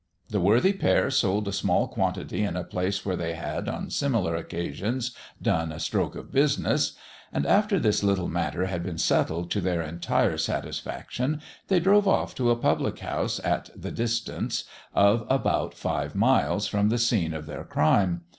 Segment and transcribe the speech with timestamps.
[0.31, 4.35] The worthy pair sold a small quantity in a place where they had, on similar
[4.35, 6.93] occasions, "done a stroke of business;"
[7.31, 12.33] and, after this little matter had been settled to their entire satisfaction, they drove off
[12.33, 14.63] to a public house at the distance
[14.95, 18.21] of about five miles from the scene of their crime.